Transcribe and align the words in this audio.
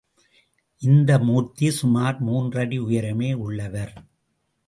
இந்த 0.81 1.19
மூர்த்தி 1.19 1.67
சுமார் 1.71 2.17
மூன்றடி 2.19 2.79
உயரமே 2.79 3.33
உள்ளவர். 3.33 3.93